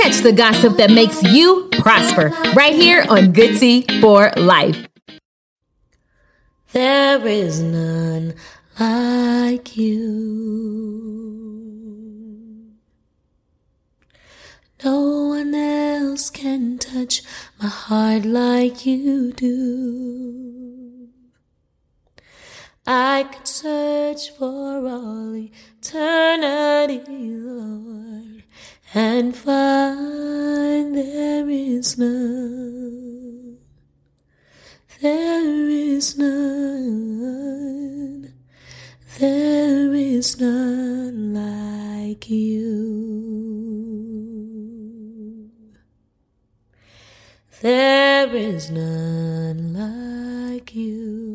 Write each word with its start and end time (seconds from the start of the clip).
Catch 0.00 0.18
the 0.22 0.32
gossip 0.32 0.76
that 0.76 0.90
makes 0.90 1.22
you 1.24 1.68
prosper 1.72 2.30
right 2.54 2.74
here 2.74 3.04
on 3.08 3.32
Good 3.32 3.58
Tea 3.58 3.84
for 4.00 4.30
Life. 4.36 4.86
There 6.72 7.26
is 7.26 7.60
none 7.60 8.34
like 8.78 9.76
you. 9.76 11.18
No 14.84 15.28
one 15.30 15.54
else 15.54 16.30
can 16.30 16.78
touch 16.78 17.22
my 17.60 17.66
heart 17.66 18.24
like 18.24 18.86
you 18.86 19.32
do. 19.32 21.08
I 22.86 23.24
could 23.24 23.48
search 23.48 24.30
for 24.30 24.86
all 24.86 25.34
eternity, 25.34 27.02
Lord, 27.08 28.37
and 28.94 29.36
find 29.36 30.94
there 30.96 31.48
is 31.48 31.98
none. 31.98 33.58
There 35.00 35.68
is 35.68 36.16
none. 36.16 37.18
There 39.18 39.92
is 39.94 40.40
none 40.40 41.34
like 41.34 42.30
you. 42.30 42.78
There 47.60 48.34
is 48.34 48.70
none 48.70 49.74
like 49.74 50.74
you. 50.74 51.28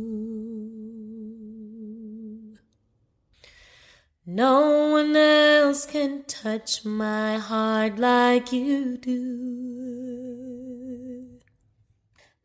No 4.26 4.90
one 4.92 5.14
can 5.74 6.24
touch 6.28 6.86
my 6.86 7.38
heart 7.38 7.98
like 7.98 8.54
you 8.54 8.96
do. 8.98 10.54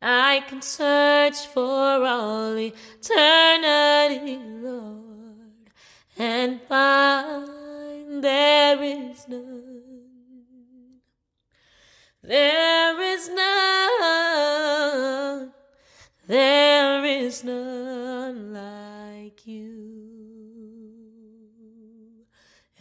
I 0.01 0.43
can 0.47 0.63
search 0.63 1.45
for 1.53 1.63
all 1.63 2.57
eternity, 2.57 4.39
Lord, 4.61 5.69
and 6.17 6.59
find 6.63 8.23
there 8.23 8.81
is 8.81 9.27
none. 9.27 9.83
There 12.23 12.88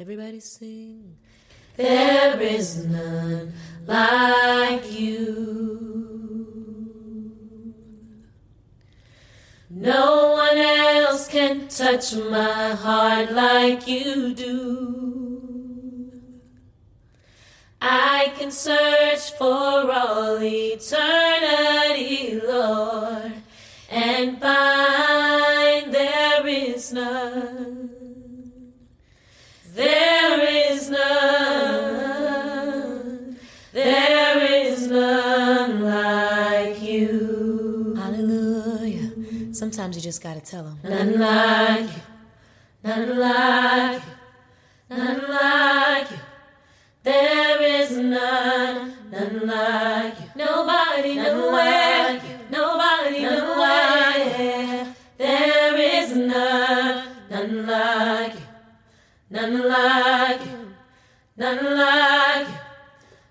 Everybody 0.00 0.38
sing. 0.38 1.16
There 1.74 2.40
is 2.40 2.86
none 2.86 3.52
like 3.84 4.92
you. 4.92 5.34
No 9.68 10.34
one 10.34 10.56
else 10.56 11.26
can 11.26 11.66
touch 11.66 12.14
my 12.14 12.76
heart 12.76 13.32
like 13.32 13.88
you 13.88 14.34
do. 14.34 16.12
I 17.82 18.32
can 18.38 18.52
search 18.52 19.32
for 19.32 19.90
all 19.90 20.38
eternity, 20.40 22.40
Lord, 22.40 23.32
and 23.90 24.40
find 24.40 25.92
there 25.92 26.46
is 26.46 26.92
none. 26.92 27.78
There 29.74 30.70
is 30.70 30.90
none. 30.90 31.08
There 33.72 34.66
is 34.66 34.88
none 34.90 35.82
like 35.84 36.82
you. 36.82 37.94
Hallelujah. 37.96 39.54
Sometimes 39.54 39.96
you 39.96 40.02
just 40.02 40.22
gotta 40.22 40.40
tell 40.40 40.64
them. 40.64 40.78
None 40.82 41.18
like 41.18 41.90
you. 41.96 42.02
None 42.82 43.18
like 43.18 44.02
you. 44.02 44.96
None 44.96 45.22
like 45.28 46.10
you. 46.10 46.18
There 47.02 47.62
is 47.62 47.90
none. 47.96 48.94
None 49.10 49.46
like 49.46 50.18
you. 50.20 50.26
Nobody, 50.36 51.14
nowhere. 51.16 52.20
Nobody, 52.50 53.20
nowhere. 53.22 54.94
There 55.18 55.76
is 56.00 56.16
none. 56.16 57.04
None 57.30 57.66
like 57.66 58.34
you. 58.34 58.40
None 59.30 59.68
like 59.68 60.40
you. 60.46 60.74
None 61.36 61.76
like 61.76 62.48
you. 62.48 62.54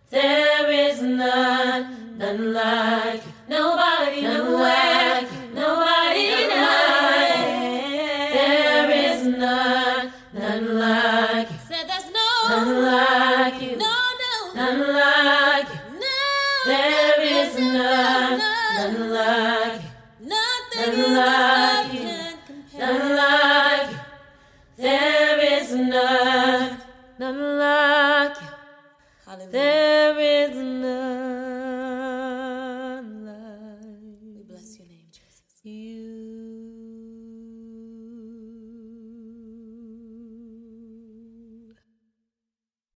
There 0.09 0.72
is 0.72 1.02
none, 1.02 2.18
none 2.18 2.53
like 2.53 3.22
you. 3.25 3.31
Nobody, 3.50 4.22
nowhere, 4.22 5.22
nobody, 5.53 6.28
nowhere. 6.47 7.38
There 8.34 8.90
is 8.91 9.25
none, 9.25 10.13
none 10.34 10.80
like 10.80 11.50
you. 11.50 11.57
Said 11.68 11.86
there's 11.90 12.06
no, 12.12 12.30
None 12.50 12.84
like 12.86 13.62
you. 13.62 13.75
no, 13.78 13.96
no, 14.22 14.53
None 14.56 14.94
like 14.94 15.68
you. 15.69 16.00
no. 16.00 16.18
There 16.66 17.22
is 17.22 17.56
none, 17.57 18.40
none 18.78 19.09
like 19.12 19.56
is 25.67 25.75
none, 25.75 26.78
none 27.19 27.57
like 27.59 28.41
you. 28.41 28.47
Hallelujah. 29.25 29.51
There 29.51 30.19
is 30.19 30.55
none 30.55 31.06